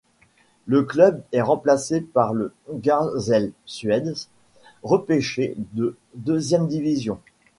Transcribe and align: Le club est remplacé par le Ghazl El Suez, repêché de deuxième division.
Le 0.65 0.81
club 0.81 1.21
est 1.31 1.43
remplacé 1.43 2.01
par 2.01 2.33
le 2.33 2.55
Ghazl 2.71 3.21
El 3.35 3.51
Suez, 3.67 4.15
repêché 4.81 5.53
de 5.73 5.95
deuxième 6.15 6.67
division. 6.67 7.19